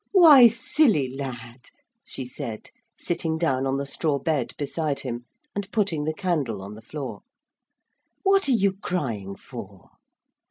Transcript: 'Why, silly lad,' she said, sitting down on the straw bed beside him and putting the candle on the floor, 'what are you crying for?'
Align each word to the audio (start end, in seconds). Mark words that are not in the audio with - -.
'Why, 0.13 0.47
silly 0.47 1.09
lad,' 1.13 1.67
she 2.03 2.25
said, 2.25 2.71
sitting 2.97 3.37
down 3.37 3.67
on 3.67 3.77
the 3.77 3.85
straw 3.85 4.17
bed 4.17 4.53
beside 4.57 5.01
him 5.01 5.25
and 5.53 5.71
putting 5.71 6.05
the 6.05 6.13
candle 6.15 6.59
on 6.63 6.73
the 6.73 6.81
floor, 6.81 7.21
'what 8.23 8.49
are 8.49 8.53
you 8.53 8.75
crying 8.81 9.35
for?' 9.35 9.91